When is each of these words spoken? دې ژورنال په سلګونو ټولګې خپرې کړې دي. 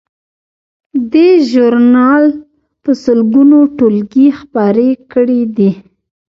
دې 1.13 1.27
ژورنال 1.49 2.23
په 2.81 2.91
سلګونو 3.03 3.57
ټولګې 3.77 4.27
خپرې 4.39 4.89
کړې 5.11 5.41
دي. 5.57 5.71